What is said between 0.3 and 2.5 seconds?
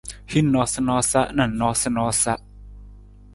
Hin noosanoosa na noosanoosa.